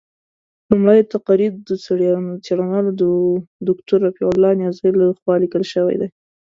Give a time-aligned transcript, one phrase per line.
[0.69, 1.69] لومړۍ تقریض د
[2.45, 2.85] څېړنوال
[3.67, 6.09] دوکتور رفیع الله نیازي له خوا لیکل شوی دی.